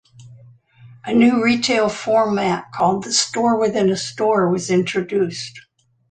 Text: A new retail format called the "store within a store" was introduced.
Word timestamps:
A 1.05 1.13
new 1.13 1.43
retail 1.43 1.87
format 1.87 2.71
called 2.71 3.03
the 3.03 3.13
"store 3.13 3.55
within 3.59 3.91
a 3.91 3.95
store" 3.95 4.49
was 4.49 4.71
introduced. 4.71 5.59